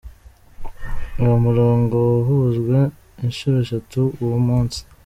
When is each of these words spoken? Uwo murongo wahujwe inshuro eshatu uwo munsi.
Uwo 1.21 1.35
murongo 1.45 1.95
wahujwe 2.13 2.77
inshuro 3.25 3.55
eshatu 3.65 4.01
uwo 4.23 4.37
munsi. 4.47 4.79